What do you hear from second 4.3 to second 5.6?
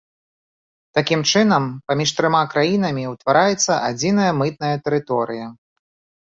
мытная тэрыторыя.